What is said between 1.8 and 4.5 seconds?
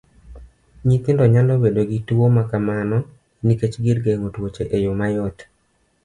gi tuwo makamano nikech gir geng'o